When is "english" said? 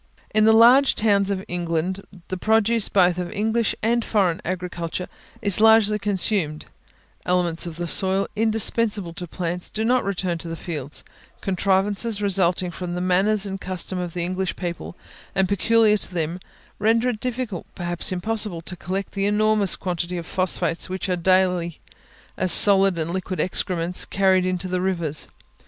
3.31-3.75, 14.17-14.55